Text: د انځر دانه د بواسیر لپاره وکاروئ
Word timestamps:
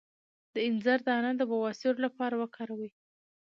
د 0.53 0.55
انځر 0.67 0.99
دانه 1.07 1.31
د 1.37 1.41
بواسیر 1.51 1.95
لپاره 2.05 2.35
وکاروئ 2.41 2.89